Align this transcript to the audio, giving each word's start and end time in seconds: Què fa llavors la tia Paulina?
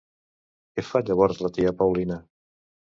Què 0.79 0.85
fa 0.89 1.03
llavors 1.11 1.45
la 1.47 1.55
tia 1.59 1.77
Paulina? 1.85 2.23